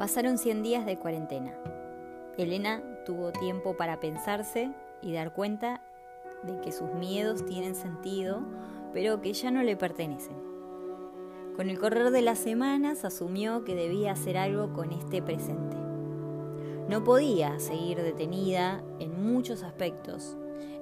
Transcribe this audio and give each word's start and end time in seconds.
Pasaron 0.00 0.38
100 0.38 0.62
días 0.62 0.86
de 0.86 0.96
cuarentena. 0.96 1.52
Elena 2.38 2.82
tuvo 3.04 3.32
tiempo 3.32 3.76
para 3.76 4.00
pensarse 4.00 4.72
y 5.02 5.12
dar 5.12 5.34
cuenta 5.34 5.82
de 6.42 6.58
que 6.62 6.72
sus 6.72 6.90
miedos 6.94 7.44
tienen 7.44 7.74
sentido, 7.74 8.40
pero 8.94 9.20
que 9.20 9.34
ya 9.34 9.50
no 9.50 9.62
le 9.62 9.76
pertenecen. 9.76 10.38
Con 11.54 11.68
el 11.68 11.78
correr 11.78 12.12
de 12.12 12.22
las 12.22 12.38
semanas 12.38 13.04
asumió 13.04 13.62
que 13.62 13.74
debía 13.74 14.12
hacer 14.12 14.38
algo 14.38 14.72
con 14.72 14.90
este 14.90 15.20
presente. 15.20 15.76
No 16.88 17.04
podía 17.04 17.60
seguir 17.60 18.00
detenida 18.00 18.82
en 19.00 19.22
muchos 19.22 19.62
aspectos. 19.62 20.34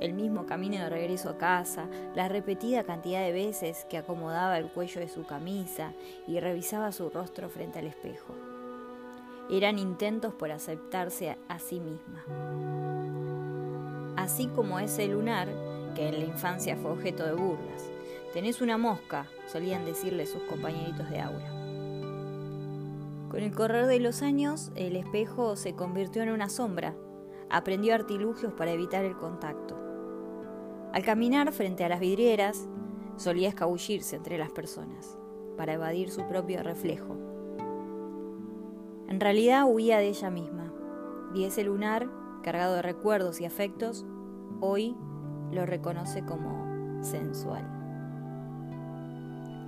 El 0.00 0.14
mismo 0.14 0.44
camino 0.44 0.78
de 0.78 0.90
regreso 0.90 1.28
a 1.28 1.38
casa, 1.38 1.88
la 2.16 2.28
repetida 2.28 2.82
cantidad 2.82 3.20
de 3.20 3.30
veces 3.30 3.86
que 3.88 3.96
acomodaba 3.96 4.58
el 4.58 4.72
cuello 4.72 5.00
de 5.00 5.08
su 5.08 5.24
camisa 5.24 5.92
y 6.26 6.40
revisaba 6.40 6.90
su 6.90 7.10
rostro 7.10 7.48
frente 7.48 7.78
al 7.78 7.86
espejo 7.86 8.53
eran 9.50 9.78
intentos 9.78 10.34
por 10.34 10.50
aceptarse 10.50 11.36
a 11.48 11.58
sí 11.58 11.80
misma. 11.80 12.24
Así 14.16 14.46
como 14.48 14.78
ese 14.78 15.06
lunar 15.08 15.48
que 15.94 16.08
en 16.08 16.18
la 16.18 16.24
infancia 16.24 16.76
fue 16.76 16.92
objeto 16.92 17.24
de 17.24 17.34
burlas. 17.34 17.90
Tenés 18.32 18.60
una 18.60 18.78
mosca, 18.78 19.26
solían 19.46 19.84
decirle 19.84 20.26
sus 20.26 20.42
compañeritos 20.44 21.08
de 21.10 21.20
aula. 21.20 21.48
Con 23.30 23.42
el 23.42 23.52
correr 23.52 23.86
de 23.86 24.00
los 24.00 24.22
años, 24.22 24.70
el 24.76 24.96
espejo 24.96 25.56
se 25.56 25.74
convirtió 25.74 26.22
en 26.22 26.30
una 26.30 26.48
sombra. 26.48 26.94
Aprendió 27.50 27.94
artilugios 27.94 28.52
para 28.52 28.72
evitar 28.72 29.04
el 29.04 29.16
contacto. 29.16 29.76
Al 30.92 31.02
caminar 31.04 31.52
frente 31.52 31.84
a 31.84 31.88
las 31.88 32.00
vidrieras, 32.00 32.68
solía 33.16 33.48
escabullirse 33.48 34.16
entre 34.16 34.38
las 34.38 34.50
personas, 34.50 35.18
para 35.56 35.74
evadir 35.74 36.10
su 36.10 36.26
propio 36.28 36.62
reflejo. 36.62 37.33
En 39.14 39.20
realidad 39.20 39.64
huía 39.64 39.98
de 39.98 40.08
ella 40.08 40.28
misma, 40.28 40.72
y 41.36 41.44
ese 41.44 41.62
lunar, 41.62 42.08
cargado 42.42 42.74
de 42.74 42.82
recuerdos 42.82 43.40
y 43.40 43.44
afectos, 43.44 44.04
hoy 44.60 44.96
lo 45.52 45.64
reconoce 45.66 46.24
como 46.24 47.00
sensual. 47.04 47.64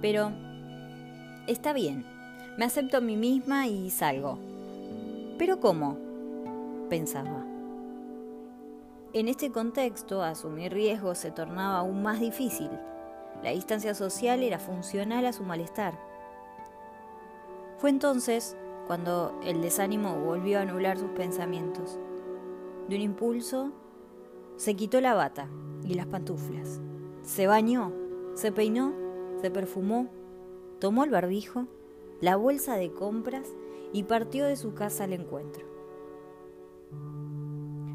Pero 0.02 0.32
está 1.46 1.72
bien, 1.72 2.04
me 2.58 2.64
acepto 2.64 2.96
a 2.96 3.00
mí 3.00 3.16
misma 3.16 3.68
y 3.68 3.88
salgo. 3.90 4.40
¿Pero 5.38 5.60
cómo? 5.60 5.96
pensaba. 6.90 7.46
En 9.12 9.28
este 9.28 9.52
contexto, 9.52 10.24
asumir 10.24 10.72
riesgos 10.72 11.18
se 11.18 11.30
tornaba 11.30 11.78
aún 11.78 12.02
más 12.02 12.18
difícil. 12.18 12.70
La 13.44 13.50
distancia 13.50 13.94
social 13.94 14.42
era 14.42 14.58
funcional 14.58 15.24
a 15.24 15.32
su 15.32 15.44
malestar. 15.44 15.96
Fue 17.78 17.90
entonces 17.90 18.56
cuando 18.86 19.38
el 19.42 19.62
desánimo 19.62 20.14
volvió 20.20 20.58
a 20.58 20.62
anular 20.62 20.98
sus 20.98 21.10
pensamientos. 21.10 21.98
De 22.88 22.96
un 22.96 23.02
impulso, 23.02 23.72
se 24.56 24.74
quitó 24.74 25.00
la 25.00 25.14
bata 25.14 25.48
y 25.84 25.94
las 25.94 26.06
pantuflas. 26.06 26.80
Se 27.22 27.46
bañó, 27.46 27.92
se 28.34 28.52
peinó, 28.52 28.92
se 29.40 29.50
perfumó, 29.50 30.08
tomó 30.78 31.04
el 31.04 31.10
barbijo, 31.10 31.66
la 32.20 32.36
bolsa 32.36 32.76
de 32.76 32.92
compras 32.92 33.48
y 33.92 34.04
partió 34.04 34.46
de 34.46 34.56
su 34.56 34.74
casa 34.74 35.04
al 35.04 35.12
encuentro. 35.12 35.64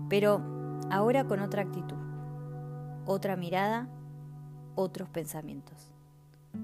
Pero 0.10 0.42
ahora 0.90 1.26
con 1.26 1.40
otra 1.40 1.62
actitud, 1.62 1.98
otra 3.06 3.38
mirada, 3.38 3.88
otros 4.76 5.10
pensamientos. 5.10 5.90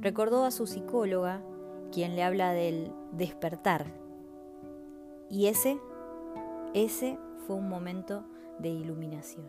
Recordó 0.02 0.44
a 0.44 0.52
su 0.52 0.68
psicóloga, 0.68 1.42
quien 1.94 2.16
le 2.16 2.24
habla 2.24 2.52
del 2.52 2.92
despertar 3.14 3.86
y 5.30 5.48
ese, 5.48 5.80
ese 6.74 7.18
fue 7.46 7.56
un 7.56 7.70
momento 7.70 8.24
de 8.60 8.70
iluminación. 8.70 9.46